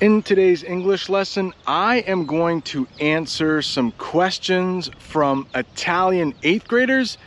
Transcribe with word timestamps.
In 0.00 0.22
today's 0.22 0.64
English 0.64 1.10
lesson, 1.10 1.52
I 1.66 1.96
am 1.98 2.24
going 2.24 2.62
to 2.62 2.88
answer 3.00 3.60
some 3.60 3.92
questions 3.92 4.90
from 4.98 5.46
Italian 5.54 6.32
eighth 6.42 6.66
graders 6.66 7.18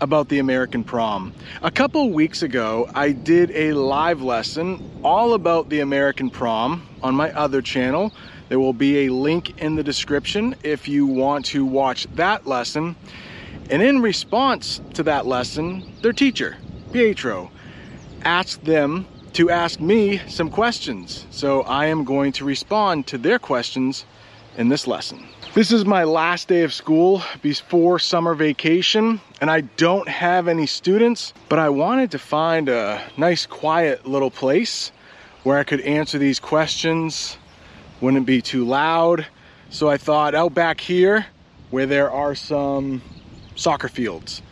about 0.00 0.30
the 0.30 0.38
American 0.38 0.82
prom. 0.82 1.34
A 1.60 1.70
couple 1.70 2.08
weeks 2.08 2.42
ago, 2.42 2.88
I 2.94 3.12
did 3.12 3.50
a 3.50 3.74
live 3.74 4.22
lesson 4.22 4.82
all 5.04 5.34
about 5.34 5.68
the 5.68 5.80
American 5.80 6.30
prom 6.30 6.88
on 7.02 7.14
my 7.14 7.30
other 7.32 7.60
channel. 7.60 8.14
There 8.48 8.58
will 8.58 8.72
be 8.72 9.04
a 9.04 9.12
link 9.12 9.60
in 9.60 9.74
the 9.74 9.82
description 9.82 10.54
if 10.62 10.88
you 10.88 11.04
want 11.04 11.44
to 11.46 11.66
watch 11.66 12.06
that 12.14 12.46
lesson. 12.46 12.96
And 13.68 13.82
in 13.82 14.00
response 14.00 14.80
to 14.94 15.02
that 15.02 15.26
lesson, 15.26 15.92
their 16.00 16.14
teacher, 16.14 16.56
Pietro, 16.94 17.50
asked 18.24 18.64
them 18.64 19.06
to 19.34 19.50
ask 19.50 19.80
me 19.80 20.18
some 20.28 20.50
questions. 20.50 21.26
So 21.30 21.62
I 21.62 21.86
am 21.86 22.04
going 22.04 22.32
to 22.32 22.44
respond 22.44 23.06
to 23.08 23.18
their 23.18 23.38
questions 23.38 24.04
in 24.56 24.68
this 24.68 24.86
lesson. 24.86 25.26
This 25.54 25.72
is 25.72 25.84
my 25.84 26.04
last 26.04 26.48
day 26.48 26.62
of 26.62 26.72
school 26.72 27.22
before 27.40 27.98
summer 27.98 28.34
vacation 28.34 29.20
and 29.40 29.50
I 29.50 29.62
don't 29.62 30.08
have 30.08 30.48
any 30.48 30.66
students, 30.66 31.32
but 31.48 31.58
I 31.58 31.68
wanted 31.68 32.10
to 32.12 32.18
find 32.18 32.68
a 32.68 33.02
nice 33.16 33.46
quiet 33.46 34.06
little 34.06 34.30
place 34.30 34.92
where 35.42 35.58
I 35.58 35.64
could 35.64 35.80
answer 35.80 36.18
these 36.18 36.38
questions, 36.38 37.36
wouldn't 38.00 38.26
be 38.26 38.40
too 38.42 38.64
loud. 38.64 39.26
So 39.70 39.88
I 39.88 39.96
thought 39.96 40.34
out 40.34 40.54
back 40.54 40.80
here 40.80 41.26
where 41.70 41.86
there 41.86 42.10
are 42.10 42.34
some 42.34 43.00
soccer 43.54 43.88
fields. 43.88 44.42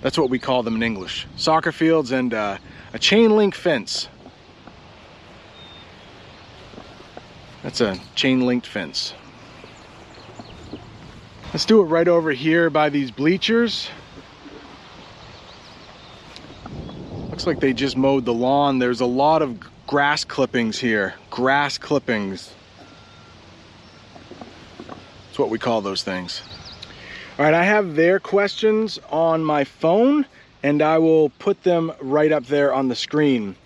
That's 0.00 0.16
what 0.16 0.30
we 0.30 0.38
call 0.38 0.62
them 0.62 0.76
in 0.76 0.82
English. 0.82 1.26
Soccer 1.36 1.72
fields 1.72 2.10
and 2.10 2.32
uh, 2.32 2.56
a 2.94 2.98
chain 2.98 3.36
link 3.36 3.54
fence 3.54 4.08
That's 7.62 7.80
a 7.80 7.98
chain 8.14 8.46
linked 8.46 8.66
fence. 8.66 9.14
Let's 11.52 11.64
do 11.64 11.80
it 11.80 11.84
right 11.84 12.08
over 12.08 12.30
here 12.30 12.70
by 12.70 12.88
these 12.88 13.10
bleachers. 13.10 13.88
Looks 17.28 17.46
like 17.46 17.60
they 17.60 17.72
just 17.72 17.96
mowed 17.96 18.24
the 18.24 18.32
lawn. 18.32 18.78
There's 18.78 19.00
a 19.00 19.06
lot 19.06 19.42
of 19.42 19.58
grass 19.86 20.24
clippings 20.24 20.78
here. 20.78 21.14
Grass 21.28 21.76
clippings. 21.76 22.54
That's 24.86 25.38
what 25.38 25.50
we 25.50 25.58
call 25.58 25.80
those 25.80 26.02
things. 26.02 26.42
All 27.38 27.44
right, 27.44 27.54
I 27.54 27.64
have 27.64 27.94
their 27.96 28.20
questions 28.20 28.98
on 29.10 29.44
my 29.44 29.64
phone 29.64 30.26
and 30.62 30.82
I 30.82 30.98
will 30.98 31.30
put 31.30 31.62
them 31.62 31.92
right 32.00 32.32
up 32.32 32.46
there 32.46 32.72
on 32.72 32.88
the 32.88 32.94
screen. 32.94 33.56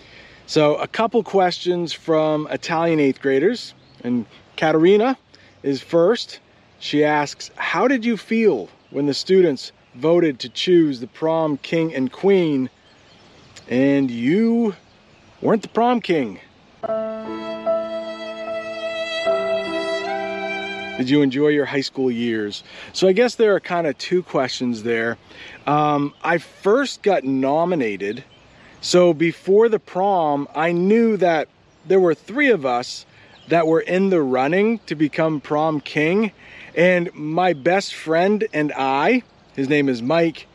So 0.46 0.76
a 0.76 0.86
couple 0.86 1.22
questions 1.22 1.92
from 1.92 2.46
Italian 2.50 3.00
eighth 3.00 3.20
graders. 3.20 3.74
And 4.04 4.26
Katerina 4.56 5.16
is 5.62 5.80
first. 5.80 6.38
She 6.78 7.02
asks, 7.02 7.50
How 7.56 7.88
did 7.88 8.04
you 8.04 8.18
feel 8.18 8.68
when 8.90 9.06
the 9.06 9.14
students 9.14 9.72
voted 9.94 10.38
to 10.40 10.50
choose 10.50 11.00
the 11.00 11.06
prom 11.06 11.56
king 11.56 11.94
and 11.94 12.12
queen 12.12 12.68
and 13.68 14.10
you 14.10 14.76
weren't 15.40 15.62
the 15.62 15.68
prom 15.68 16.02
king? 16.02 16.38
Did 20.98 21.10
you 21.10 21.22
enjoy 21.22 21.48
your 21.48 21.64
high 21.64 21.80
school 21.80 22.10
years? 22.10 22.62
So 22.92 23.08
I 23.08 23.12
guess 23.12 23.34
there 23.34 23.54
are 23.54 23.60
kind 23.60 23.86
of 23.86 23.96
two 23.98 24.22
questions 24.22 24.82
there. 24.82 25.16
Um, 25.66 26.12
I 26.22 26.38
first 26.38 27.02
got 27.02 27.24
nominated. 27.24 28.22
So 28.82 29.14
before 29.14 29.70
the 29.70 29.80
prom, 29.80 30.46
I 30.54 30.72
knew 30.72 31.16
that 31.16 31.48
there 31.86 31.98
were 31.98 32.14
three 32.14 32.50
of 32.50 32.66
us 32.66 33.06
that 33.48 33.66
were 33.66 33.80
in 33.80 34.10
the 34.10 34.22
running 34.22 34.78
to 34.86 34.94
become 34.94 35.40
prom 35.40 35.80
king. 35.80 36.32
And 36.74 37.12
my 37.14 37.52
best 37.52 37.94
friend 37.94 38.46
and 38.52 38.72
I, 38.72 39.22
his 39.54 39.68
name 39.68 39.88
is 39.88 40.02
Mike, 40.02 40.46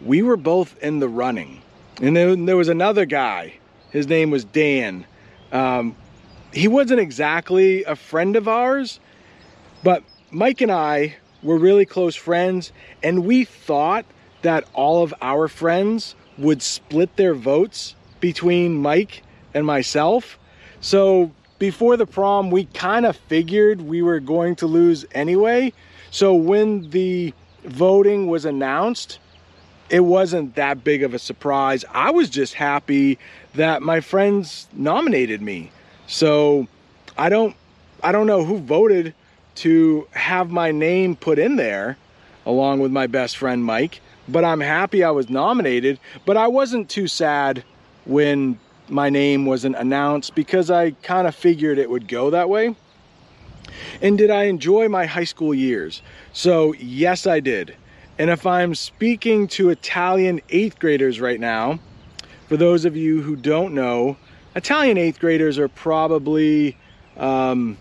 we 0.00 0.22
were 0.22 0.36
both 0.36 0.80
in 0.82 1.00
the 1.00 1.08
running. 1.08 1.62
And 2.00 2.16
then 2.16 2.44
there 2.44 2.56
was 2.56 2.68
another 2.68 3.06
guy, 3.06 3.54
his 3.90 4.06
name 4.06 4.30
was 4.30 4.44
Dan. 4.44 5.06
Um, 5.52 5.96
he 6.52 6.68
wasn't 6.68 7.00
exactly 7.00 7.84
a 7.84 7.96
friend 7.96 8.36
of 8.36 8.48
ours, 8.48 9.00
but 9.82 10.02
Mike 10.30 10.60
and 10.60 10.72
I 10.72 11.16
were 11.42 11.58
really 11.58 11.86
close 11.86 12.14
friends, 12.14 12.72
and 13.02 13.24
we 13.24 13.44
thought 13.44 14.04
that 14.42 14.64
all 14.74 15.02
of 15.02 15.14
our 15.20 15.48
friends 15.48 16.14
would 16.38 16.62
split 16.62 17.16
their 17.16 17.34
votes 17.34 17.94
between 18.20 18.76
Mike 18.76 19.22
and 19.54 19.66
myself. 19.66 20.38
So 20.80 21.32
before 21.58 21.96
the 21.96 22.06
prom, 22.06 22.50
we 22.50 22.64
kind 22.66 23.06
of 23.06 23.16
figured 23.16 23.80
we 23.80 24.02
were 24.02 24.20
going 24.20 24.56
to 24.56 24.66
lose 24.66 25.04
anyway. 25.12 25.72
So 26.10 26.34
when 26.34 26.90
the 26.90 27.32
voting 27.64 28.28
was 28.28 28.44
announced, 28.44 29.18
it 29.90 30.00
wasn't 30.00 30.54
that 30.56 30.84
big 30.84 31.02
of 31.02 31.14
a 31.14 31.18
surprise. 31.18 31.84
I 31.92 32.10
was 32.10 32.28
just 32.28 32.54
happy 32.54 33.18
that 33.54 33.82
my 33.82 34.00
friends 34.00 34.68
nominated 34.72 35.40
me. 35.40 35.70
So 36.06 36.66
I 37.16 37.28
don't 37.28 37.56
I 38.02 38.12
don't 38.12 38.26
know 38.26 38.44
who 38.44 38.58
voted 38.58 39.14
to 39.56 40.06
have 40.12 40.50
my 40.50 40.70
name 40.70 41.16
put 41.16 41.38
in 41.38 41.56
there 41.56 41.96
along 42.44 42.80
with 42.80 42.92
my 42.92 43.06
best 43.06 43.36
friend 43.36 43.64
Mike, 43.64 44.00
but 44.28 44.44
I'm 44.44 44.60
happy 44.60 45.02
I 45.02 45.10
was 45.10 45.30
nominated, 45.30 45.98
but 46.24 46.36
I 46.36 46.46
wasn't 46.46 46.88
too 46.88 47.08
sad 47.08 47.64
when 48.04 48.58
my 48.88 49.10
name 49.10 49.46
wasn't 49.46 49.76
announced 49.76 50.34
because 50.34 50.70
I 50.70 50.92
kind 51.02 51.26
of 51.26 51.34
figured 51.34 51.78
it 51.78 51.90
would 51.90 52.08
go 52.08 52.30
that 52.30 52.48
way. 52.48 52.74
And 54.00 54.16
did 54.16 54.30
I 54.30 54.44
enjoy 54.44 54.88
my 54.88 55.06
high 55.06 55.24
school 55.24 55.54
years? 55.54 56.02
So, 56.32 56.72
yes, 56.74 57.26
I 57.26 57.40
did. 57.40 57.76
And 58.18 58.30
if 58.30 58.46
I'm 58.46 58.74
speaking 58.74 59.48
to 59.48 59.70
Italian 59.70 60.40
eighth 60.48 60.78
graders 60.78 61.20
right 61.20 61.40
now, 61.40 61.78
for 62.48 62.56
those 62.56 62.84
of 62.84 62.96
you 62.96 63.22
who 63.22 63.36
don't 63.36 63.74
know, 63.74 64.16
Italian 64.54 64.96
eighth 64.96 65.18
graders 65.18 65.58
are 65.58 65.68
probably, 65.68 66.76
um, 67.16 67.76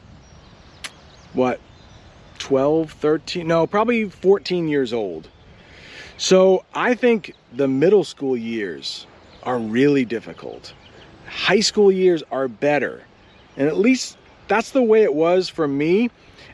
what, 1.33 1.59
12, 2.39 2.91
13, 2.91 3.47
no, 3.47 3.65
probably 3.65 4.09
14 4.09 4.67
years 4.67 4.91
old. 4.91 5.29
So 6.17 6.65
I 6.73 6.95
think 6.95 7.33
the 7.53 7.67
middle 7.67 8.03
school 8.03 8.35
years 8.35 9.05
are 9.43 9.59
really 9.59 10.05
difficult 10.05 10.73
high 11.27 11.59
school 11.59 11.91
years 11.91 12.23
are 12.31 12.47
better. 12.47 13.03
And 13.57 13.67
at 13.67 13.77
least 13.77 14.17
that's 14.47 14.71
the 14.71 14.81
way 14.81 15.03
it 15.03 15.13
was 15.13 15.49
for 15.49 15.67
me. 15.67 16.09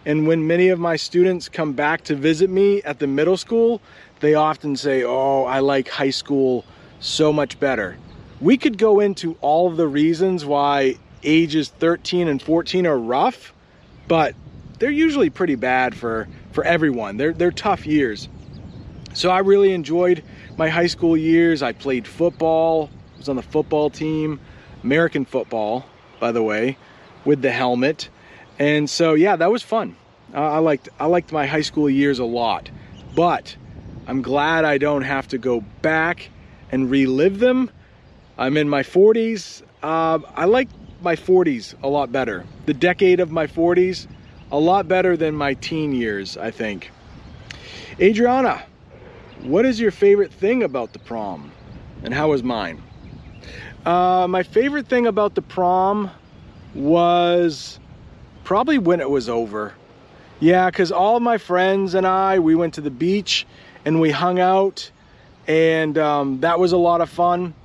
And 0.05 0.27
when 0.27 0.47
many 0.47 0.69
of 0.69 0.79
my 0.79 0.95
students 0.95 1.49
come 1.49 1.73
back 1.73 2.03
to 2.05 2.15
visit 2.15 2.49
me 2.49 2.81
at 2.83 2.99
the 2.99 3.07
middle 3.07 3.37
school, 3.37 3.81
they 4.19 4.33
often 4.35 4.75
say, 4.75 5.03
Oh, 5.03 5.43
I 5.43 5.59
like 5.59 5.89
high 5.89 6.09
school 6.09 6.65
so 6.99 7.31
much 7.31 7.59
better. 7.59 7.97
We 8.39 8.57
could 8.57 8.77
go 8.77 8.99
into 8.99 9.37
all 9.41 9.69
the 9.69 9.87
reasons 9.87 10.45
why 10.45 10.95
ages 11.23 11.69
13 11.69 12.27
and 12.27 12.41
14 12.41 12.87
are 12.87 12.97
rough, 12.97 13.53
but 14.07 14.35
they're 14.79 14.89
usually 14.89 15.29
pretty 15.29 15.55
bad 15.55 15.95
for, 15.95 16.27
for 16.51 16.63
everyone. 16.63 17.17
They're, 17.17 17.33
they're 17.33 17.51
tough 17.51 17.85
years. 17.85 18.27
So 19.13 19.29
I 19.29 19.39
really 19.39 19.73
enjoyed 19.73 20.23
my 20.57 20.69
high 20.69 20.87
school 20.87 21.15
years. 21.15 21.61
I 21.61 21.73
played 21.73 22.07
football, 22.07 22.89
was 23.17 23.29
on 23.29 23.35
the 23.35 23.43
football 23.43 23.89
team. 23.89 24.39
American 24.83 25.25
football, 25.25 25.85
by 26.19 26.31
the 26.31 26.43
way, 26.43 26.77
with 27.25 27.41
the 27.41 27.51
helmet. 27.51 28.09
And 28.59 28.89
so, 28.89 29.13
yeah, 29.13 29.35
that 29.35 29.51
was 29.51 29.63
fun. 29.63 29.95
Uh, 30.33 30.39
I 30.39 30.59
liked 30.59 30.89
I 30.99 31.05
liked 31.07 31.31
my 31.31 31.45
high 31.45 31.61
school 31.61 31.89
years 31.89 32.19
a 32.19 32.25
lot, 32.25 32.69
but 33.15 33.55
I'm 34.07 34.21
glad 34.21 34.65
I 34.65 34.77
don't 34.77 35.03
have 35.03 35.27
to 35.29 35.37
go 35.37 35.61
back 35.81 36.29
and 36.71 36.89
relive 36.89 37.39
them. 37.39 37.69
I'm 38.37 38.57
in 38.57 38.69
my 38.69 38.83
40s. 38.83 39.61
Uh, 39.83 40.19
I 40.35 40.45
like 40.45 40.69
my 41.01 41.15
40s 41.15 41.75
a 41.83 41.87
lot 41.87 42.11
better. 42.11 42.45
The 42.65 42.73
decade 42.73 43.19
of 43.19 43.31
my 43.31 43.47
40s, 43.47 44.07
a 44.51 44.59
lot 44.59 44.87
better 44.87 45.17
than 45.17 45.35
my 45.35 45.53
teen 45.55 45.93
years, 45.93 46.37
I 46.37 46.51
think. 46.51 46.91
Adriana, 47.99 48.63
what 49.43 49.65
is 49.65 49.79
your 49.79 49.91
favorite 49.91 50.31
thing 50.31 50.63
about 50.63 50.93
the 50.93 50.99
prom? 50.99 51.51
And 52.03 52.13
how 52.13 52.29
was 52.29 52.41
mine? 52.41 52.81
Uh, 53.85 54.27
my 54.29 54.43
favorite 54.43 54.87
thing 54.87 55.07
about 55.07 55.33
the 55.33 55.41
prom 55.41 56.11
was 56.75 57.79
probably 58.43 58.77
when 58.77 59.01
it 59.01 59.09
was 59.09 59.27
over. 59.27 59.73
Yeah, 60.39 60.69
because 60.69 60.91
all 60.91 61.17
of 61.17 61.23
my 61.23 61.37
friends 61.37 61.95
and 61.95 62.05
I, 62.05 62.39
we 62.39 62.53
went 62.53 62.75
to 62.75 62.81
the 62.81 62.91
beach 62.91 63.47
and 63.83 63.99
we 63.99 64.11
hung 64.11 64.39
out, 64.39 64.91
and 65.47 65.97
um, 65.97 66.39
that 66.41 66.59
was 66.59 66.71
a 66.71 66.77
lot 66.77 67.01
of 67.01 67.09
fun. 67.09 67.55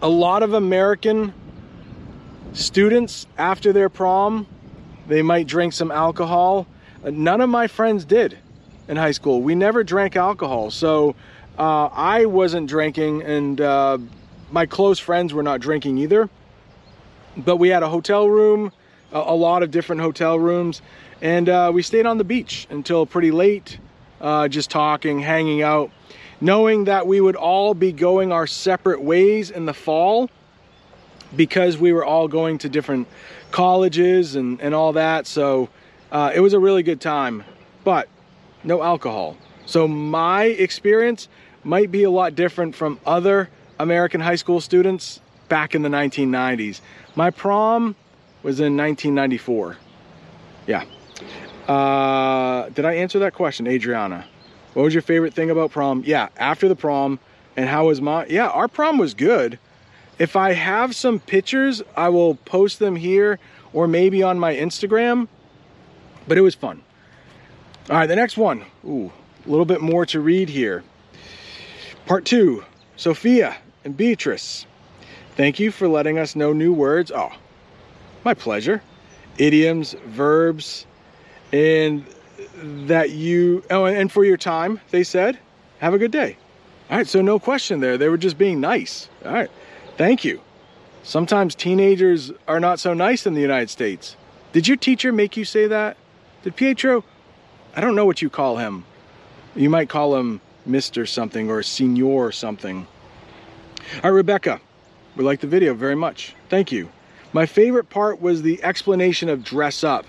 A 0.00 0.08
lot 0.08 0.42
of 0.42 0.54
American 0.54 1.34
students, 2.54 3.26
after 3.36 3.72
their 3.72 3.90
prom, 3.90 4.46
they 5.08 5.20
might 5.20 5.46
drink 5.46 5.74
some 5.74 5.90
alcohol. 5.90 6.66
None 7.04 7.42
of 7.42 7.50
my 7.50 7.66
friends 7.66 8.06
did 8.06 8.38
in 8.88 8.96
high 8.96 9.12
school. 9.12 9.42
We 9.42 9.54
never 9.54 9.84
drank 9.84 10.16
alcohol. 10.16 10.70
So 10.70 11.14
uh, 11.58 11.86
I 11.92 12.24
wasn't 12.24 12.68
drinking, 12.68 13.22
and 13.22 13.60
uh, 13.60 13.98
my 14.50 14.66
close 14.66 14.98
friends 14.98 15.32
were 15.34 15.42
not 15.42 15.60
drinking 15.60 15.98
either. 15.98 16.28
But 17.36 17.56
we 17.56 17.68
had 17.68 17.82
a 17.82 17.88
hotel 17.88 18.28
room, 18.28 18.72
a, 19.12 19.18
a 19.18 19.34
lot 19.34 19.62
of 19.62 19.70
different 19.70 20.00
hotel 20.00 20.38
rooms, 20.38 20.82
and 21.20 21.48
uh, 21.48 21.70
we 21.72 21.82
stayed 21.82 22.06
on 22.06 22.18
the 22.18 22.24
beach 22.24 22.66
until 22.70 23.06
pretty 23.06 23.30
late, 23.30 23.78
uh, 24.20 24.48
just 24.48 24.70
talking, 24.70 25.20
hanging 25.20 25.62
out, 25.62 25.90
knowing 26.40 26.84
that 26.84 27.06
we 27.06 27.20
would 27.20 27.36
all 27.36 27.74
be 27.74 27.92
going 27.92 28.32
our 28.32 28.46
separate 28.46 29.02
ways 29.02 29.50
in 29.50 29.66
the 29.66 29.74
fall 29.74 30.30
because 31.36 31.76
we 31.76 31.92
were 31.92 32.04
all 32.04 32.28
going 32.28 32.58
to 32.58 32.68
different 32.68 33.06
colleges 33.50 34.34
and, 34.36 34.60
and 34.60 34.74
all 34.74 34.92
that. 34.94 35.26
So 35.26 35.68
uh, 36.10 36.32
it 36.34 36.40
was 36.40 36.54
a 36.54 36.58
really 36.58 36.82
good 36.82 37.00
time, 37.00 37.44
but 37.84 38.08
no 38.64 38.82
alcohol. 38.82 39.36
So 39.66 39.86
my 39.86 40.44
experience 40.44 41.28
might 41.64 41.90
be 41.90 42.04
a 42.04 42.10
lot 42.10 42.34
different 42.34 42.74
from 42.74 42.98
other 43.04 43.50
American 43.78 44.20
high 44.20 44.36
school 44.36 44.60
students 44.60 45.20
back 45.48 45.74
in 45.74 45.82
the 45.82 45.88
1990s. 45.88 46.80
My 47.14 47.30
prom 47.30 47.94
was 48.42 48.60
in 48.60 48.76
1994. 48.76 49.76
Yeah. 50.66 50.84
Uh, 51.66 52.68
did 52.70 52.84
I 52.84 52.94
answer 52.94 53.18
that 53.20 53.34
question, 53.34 53.66
Adriana? 53.66 54.26
What 54.74 54.84
was 54.84 54.94
your 54.94 55.02
favorite 55.02 55.34
thing 55.34 55.50
about 55.50 55.70
prom? 55.70 56.02
Yeah, 56.06 56.28
after 56.36 56.68
the 56.68 56.76
prom, 56.76 57.18
and 57.56 57.68
how 57.68 57.86
was 57.86 58.00
my? 58.00 58.26
Yeah, 58.26 58.48
our 58.48 58.68
prom 58.68 58.98
was 58.98 59.14
good. 59.14 59.58
If 60.18 60.36
I 60.36 60.52
have 60.52 60.94
some 60.94 61.20
pictures, 61.20 61.82
I 61.96 62.08
will 62.08 62.34
post 62.34 62.78
them 62.78 62.96
here 62.96 63.38
or 63.72 63.86
maybe 63.86 64.22
on 64.22 64.38
my 64.38 64.54
Instagram. 64.54 65.28
But 66.26 66.38
it 66.38 66.42
was 66.42 66.54
fun. 66.54 66.82
All 67.88 67.96
right, 67.96 68.06
the 68.06 68.16
next 68.16 68.36
one. 68.36 68.64
Ooh, 68.84 69.12
a 69.46 69.48
little 69.48 69.64
bit 69.64 69.80
more 69.80 70.04
to 70.06 70.20
read 70.20 70.48
here. 70.48 70.84
Part 72.06 72.24
two 72.24 72.64
Sophia 72.96 73.56
and 73.84 73.96
Beatrice. 73.96 74.66
Thank 75.36 75.58
you 75.60 75.70
for 75.70 75.88
letting 75.88 76.18
us 76.18 76.34
know 76.34 76.52
new 76.52 76.72
words. 76.72 77.12
Oh, 77.14 77.32
my 78.24 78.34
pleasure. 78.34 78.82
Idioms, 79.38 79.94
verbs, 80.06 80.86
and 81.52 82.04
that 82.62 83.10
you, 83.10 83.62
oh, 83.70 83.84
and 83.84 84.10
for 84.10 84.24
your 84.24 84.36
time, 84.36 84.80
they 84.90 85.04
said. 85.04 85.38
Have 85.78 85.94
a 85.94 85.98
good 85.98 86.10
day. 86.10 86.36
All 86.90 86.96
right, 86.96 87.06
so 87.06 87.20
no 87.20 87.38
question 87.38 87.80
there. 87.80 87.96
They 87.98 88.08
were 88.08 88.16
just 88.16 88.38
being 88.38 88.60
nice. 88.60 89.08
All 89.24 89.32
right, 89.32 89.50
thank 89.96 90.24
you. 90.24 90.40
Sometimes 91.02 91.54
teenagers 91.54 92.32
are 92.46 92.60
not 92.60 92.80
so 92.80 92.94
nice 92.94 93.26
in 93.26 93.34
the 93.34 93.40
United 93.40 93.70
States. 93.70 94.16
Did 94.52 94.66
your 94.66 94.76
teacher 94.76 95.12
make 95.12 95.36
you 95.36 95.44
say 95.44 95.66
that? 95.68 95.96
Did 96.42 96.56
Pietro? 96.56 97.04
I 97.76 97.80
don't 97.80 97.94
know 97.94 98.06
what 98.06 98.22
you 98.22 98.30
call 98.30 98.56
him. 98.56 98.84
You 99.54 99.70
might 99.70 99.88
call 99.88 100.16
him 100.16 100.40
Mr. 100.68 101.06
something 101.06 101.50
or 101.50 101.62
Senor 101.62 102.32
something. 102.32 102.86
All 103.96 104.10
right, 104.10 104.16
Rebecca, 104.16 104.60
we 105.16 105.24
like 105.24 105.40
the 105.40 105.46
video 105.46 105.74
very 105.74 105.94
much. 105.94 106.34
Thank 106.48 106.70
you. 106.72 106.90
My 107.32 107.46
favorite 107.46 107.90
part 107.90 108.20
was 108.20 108.42
the 108.42 108.62
explanation 108.62 109.28
of 109.28 109.42
dress 109.42 109.82
up. 109.82 110.04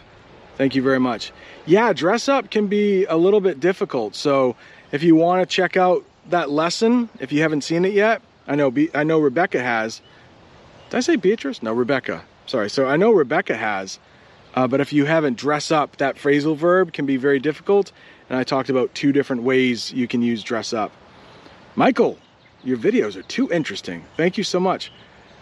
Thank 0.57 0.75
you 0.75 0.81
very 0.81 0.99
much. 0.99 1.31
Yeah, 1.65 1.93
dress 1.93 2.27
up 2.27 2.51
can 2.51 2.67
be 2.67 3.05
a 3.05 3.15
little 3.15 3.39
bit 3.39 3.59
difficult. 3.59 4.15
So 4.15 4.55
if 4.91 5.03
you 5.03 5.15
want 5.15 5.41
to 5.41 5.45
check 5.45 5.77
out 5.77 6.03
that 6.29 6.49
lesson, 6.49 7.09
if 7.19 7.31
you 7.31 7.41
haven't 7.41 7.61
seen 7.61 7.85
it 7.85 7.93
yet, 7.93 8.21
I 8.47 8.55
know 8.55 8.69
Be 8.69 8.89
I 8.93 9.03
know 9.03 9.19
Rebecca 9.19 9.61
has. 9.61 10.01
Did 10.89 10.97
I 10.97 10.99
say 10.99 11.15
Beatrice? 11.15 11.63
No, 11.63 11.71
Rebecca. 11.71 12.23
Sorry. 12.45 12.69
So 12.69 12.87
I 12.87 12.97
know 12.97 13.11
Rebecca 13.11 13.55
has. 13.55 13.99
Uh, 14.55 14.67
but 14.67 14.81
if 14.81 14.91
you 14.91 15.05
haven't, 15.05 15.37
dress 15.37 15.71
up, 15.71 15.97
that 15.97 16.15
phrasal 16.15 16.57
verb 16.57 16.91
can 16.91 17.05
be 17.05 17.17
very 17.17 17.39
difficult. 17.39 17.91
And 18.29 18.37
I 18.37 18.43
talked 18.43 18.69
about 18.69 18.93
two 18.95 19.11
different 19.11 19.43
ways 19.43 19.91
you 19.93 20.07
can 20.07 20.21
use 20.21 20.43
dress 20.43 20.73
up. 20.73 20.91
Michael, 21.75 22.17
your 22.63 22.77
videos 22.77 23.15
are 23.15 23.23
too 23.23 23.51
interesting. 23.51 24.05
Thank 24.17 24.37
you 24.37 24.43
so 24.43 24.59
much. 24.59 24.91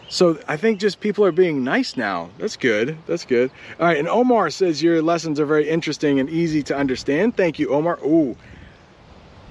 So 0.10 0.40
I 0.48 0.56
think 0.56 0.80
just 0.80 1.00
people 1.00 1.26
are 1.26 1.32
being 1.32 1.64
nice 1.64 1.98
now. 1.98 2.30
That's 2.38 2.56
good. 2.56 2.98
That's 3.08 3.26
good. 3.26 3.52
All 3.80 3.88
right. 3.88 3.98
And 3.98 4.08
Omar 4.08 4.50
says 4.50 4.82
your 4.82 5.02
lessons 5.02 5.40
are 5.40 5.46
very 5.46 5.68
interesting 5.68 6.20
and 6.20 6.30
easy 6.30 6.64
to 6.64 6.78
understand. 6.78 7.36
Thank 7.36 7.60
you, 7.60 7.74
Omar. 7.74 8.00
Ooh, 8.06 8.38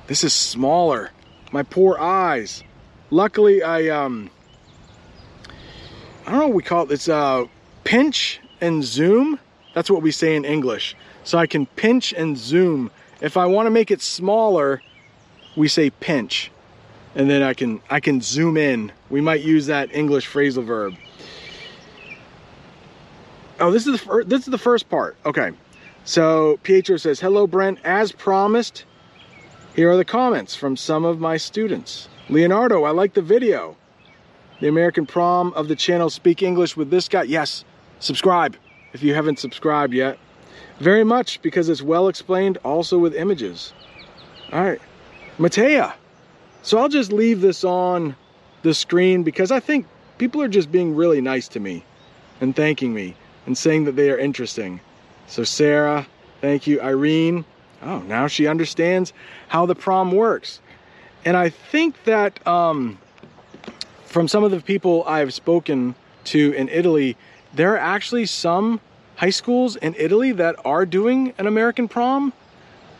this 0.07 0.25
is 0.25 0.33
smaller. 0.33 1.11
My 1.53 1.63
poor 1.63 1.99
eyes. 1.99 2.63
Luckily, 3.11 3.63
I 3.63 3.89
um, 3.89 4.31
I 6.27 6.31
don't 6.31 6.41
know 6.41 6.47
what 6.47 6.57
we 6.57 6.63
call 6.63 6.85
it. 6.85 6.91
It's 6.91 7.09
uh, 7.09 7.45
pinch 7.85 8.41
and 8.61 8.83
zoom. 8.83 9.39
That's 9.75 9.91
what 9.91 10.03
we 10.03 10.11
say 10.11 10.35
in 10.35 10.45
English. 10.45 10.97
So 11.23 11.39
I 11.39 11.47
can 11.47 11.67
pinch 11.67 12.13
and 12.15 12.39
zoom. 12.39 12.91
If 13.21 13.37
I 13.37 13.47
want 13.47 13.67
to 13.67 13.71
make 13.71 13.91
it 13.91 14.01
smaller, 14.01 14.83
we 15.55 15.69
say 15.69 15.91
pinch. 15.91 16.51
And 17.17 17.29
then 17.31 17.43
I 17.43 17.55
can 17.55 17.81
I 17.91 17.99
can 17.99 18.21
zoom 18.21 18.57
in. 18.57 18.93
We 19.09 19.21
might 19.23 19.41
use 19.41 19.67
that 19.67 19.93
English 19.95 20.29
phrasal 20.29 20.65
verb. 20.65 20.95
Oh, 23.59 23.71
this 23.71 23.87
is 23.87 24.01
the 24.03 24.25
this 24.27 24.41
is 24.41 24.51
the 24.51 24.59
first 24.59 24.89
part. 24.91 25.17
Okay. 25.25 25.51
So 26.05 26.61
Pietro 26.63 26.99
says, 26.99 27.19
"Hello 27.19 27.47
Brent, 27.47 27.79
as 27.85 28.13
promised, 28.13 28.85
here 29.75 29.91
are 29.91 29.97
the 29.97 30.05
comments 30.05 30.55
from 30.55 30.77
some 30.77 31.05
of 31.05 31.19
my 31.19 31.39
students. 31.39 32.09
Leonardo, 32.29 32.85
I 32.85 32.91
like 32.91 33.15
the 33.15 33.23
video. 33.23 33.77
The 34.61 34.69
American 34.69 35.07
prom 35.07 35.53
of 35.55 35.69
the 35.69 35.77
channel 35.77 36.11
Speak 36.11 36.43
English 36.43 36.77
with 36.77 36.91
this 36.91 37.09
guy. 37.09 37.23
Yes, 37.23 37.65
subscribe 37.99 38.57
if 38.93 39.03
you 39.03 39.15
haven't 39.15 39.39
subscribed 39.39 39.95
yet. 39.95 40.19
Very 40.81 41.05
much 41.05 41.41
because 41.41 41.71
it's 41.71 41.83
well 41.83 42.09
explained 42.09 42.59
also 42.63 42.99
with 42.99 43.15
images. 43.15 43.73
All 44.53 44.63
right, 44.63 44.81
Matea. 45.39 45.95
So 46.67 46.79
I'll 46.79 46.89
just 46.89 47.13
leave 47.13 47.43
this 47.43 47.63
on 47.63 48.17
the 48.63 48.75
screen 48.75 49.23
because 49.23 49.53
I 49.53 49.61
think 49.61 49.87
people 50.19 50.43
are 50.43 50.49
just 50.49 50.73
being 50.73 50.97
really 50.97 51.21
nice 51.21 51.47
to 51.51 51.61
me 51.61 51.85
and 52.41 52.57
thanking 52.57 52.93
me 52.93 53.15
and 53.47 53.57
saying 53.57 53.85
that 53.85 53.93
they 53.93 54.11
are 54.11 54.19
interesting. 54.19 54.81
So 55.29 55.45
Sarah, 55.45 56.09
thank 56.41 56.67
you. 56.67 56.81
Irene, 56.81 57.45
oh, 57.83 58.01
now 58.01 58.27
she 58.27 58.49
understands 58.49 59.13
how 59.47 59.65
the 59.67 59.77
prom 59.77 60.11
works. 60.11 60.59
And 61.25 61.37
I 61.37 61.51
think 61.51 62.03
that 62.03 62.45
um, 62.49 62.99
from 64.05 64.27
some 64.27 64.43
of 64.43 64.51
the 64.51 64.61
people 64.61 65.05
I've 65.07 65.33
spoken 65.33 65.95
to 66.25 66.53
in 66.55 66.69
Italy, 66.69 67.17
there 67.55 67.75
are 67.75 67.79
actually 67.79 68.27
some 68.27 68.81
high 69.15 69.31
schools 69.31 69.77
in 69.77 69.95
Italy 69.97 70.33
that 70.33 70.57
are 70.65 70.85
doing 70.85 71.33
an 71.39 71.47
American 71.47 71.87
prom. 71.87 72.33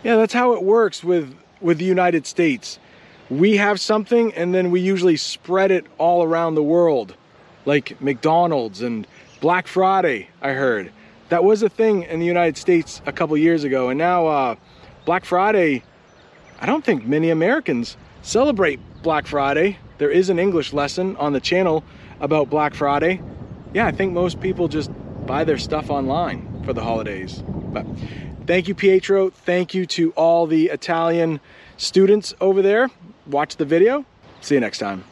Yeah, 0.05 0.15
that's 0.15 0.35
how 0.35 0.53
it 0.53 0.63
works 0.63 1.03
with, 1.03 1.37
with 1.61 1.79
the 1.79 1.85
United 1.85 2.29
States. 2.29 2.79
We 3.29 3.57
have 3.57 3.81
something 3.81 4.33
and 4.35 4.55
then 4.55 4.71
we 4.71 4.81
usually 4.81 5.17
spread 5.17 5.73
it 5.73 5.85
all 5.99 6.23
around 6.23 6.55
the 6.55 6.63
world, 6.63 7.17
like 7.65 8.01
McDonald's 8.01 8.83
and 8.83 9.07
Black 9.41 9.67
Friday, 9.67 10.29
I 10.41 10.53
heard. 10.53 10.93
That 11.29 11.43
was 11.43 11.63
a 11.63 11.69
thing 11.69 12.05
in 12.05 12.21
the 12.21 12.27
United 12.27 12.57
States 12.57 13.03
a 13.05 13.13
couple 13.13 13.37
years 13.37 13.65
ago, 13.65 13.89
and 13.89 13.99
now 13.99 14.27
uh, 14.27 14.55
Black 15.05 15.25
Friday, 15.25 15.83
I 16.61 16.67
don't 16.67 16.85
think 16.85 17.05
many 17.05 17.31
Americans 17.31 17.97
celebrate 18.23 18.79
Black 19.03 19.27
Friday. 19.27 19.79
There 19.99 20.11
is 20.11 20.31
an 20.31 20.39
English 20.39 20.73
lesson 20.73 21.17
on 21.17 21.33
the 21.33 21.41
channel 21.41 21.83
about 22.21 22.49
Black 22.49 22.75
Friday. 22.75 23.21
Yeah, 23.75 23.87
I 23.87 23.93
think 23.93 24.13
most 24.13 24.41
people 24.41 24.69
just 24.69 24.91
buy 25.27 25.43
their 25.43 25.59
stuff 25.59 25.91
online 25.91 26.63
for 26.65 26.73
the 26.73 26.83
holidays. 26.83 27.43
But 27.45 27.87
thank 28.47 28.69
you, 28.69 28.75
Pietro. 28.77 29.31
Thank 29.31 29.75
you 29.75 29.85
to 29.87 30.13
all 30.13 30.47
the 30.47 30.67
Italian 30.67 31.41
students 31.77 32.33
over 32.41 32.63
there. 32.63 32.89
Watch 33.27 33.57
the 33.57 33.65
video. 33.65 34.05
See 34.41 34.55
you 34.55 34.61
next 34.61 34.79
time. 34.79 35.05